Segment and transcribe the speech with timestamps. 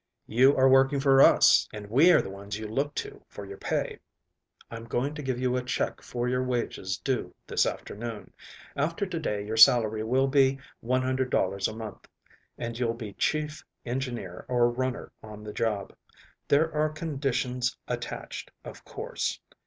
[0.25, 3.59] You are working for us, and we are the ones you look to for your
[3.59, 3.99] pay.
[4.71, 8.33] I'm going to give you a check for your wages due this afternoon.
[8.75, 12.07] After to day your salary will be $100 a month,
[12.57, 15.93] and you'll be chief engineer or runner on the job.
[16.47, 19.39] There are conditions attached, of course.